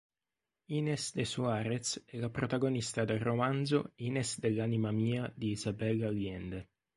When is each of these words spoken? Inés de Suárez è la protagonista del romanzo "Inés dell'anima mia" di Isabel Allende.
Inés 0.75 1.11
de 1.13 1.25
Suárez 1.27 2.01
è 2.07 2.17
la 2.17 2.31
protagonista 2.31 3.05
del 3.05 3.19
romanzo 3.19 3.91
"Inés 3.97 4.39
dell'anima 4.39 4.89
mia" 4.91 5.31
di 5.35 5.51
Isabel 5.51 6.05
Allende. 6.05 6.69